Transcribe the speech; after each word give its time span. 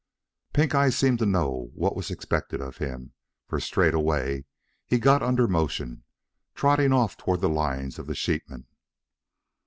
Pink 0.53 0.73
eye 0.73 0.89
seemed 0.89 1.19
to 1.19 1.27
know 1.27 1.69
what 1.75 1.95
was 1.95 2.09
expected 2.09 2.59
of 2.59 2.77
him, 2.77 3.13
for 3.47 3.59
straightway 3.59 4.45
he 4.87 4.97
got 4.97 5.21
under 5.21 5.47
motion, 5.47 6.05
trotting 6.55 6.91
off 6.91 7.15
toward 7.17 7.39
the 7.41 7.47
lines 7.49 7.99
of 7.99 8.07
the 8.07 8.15
sheepmen. 8.15 8.65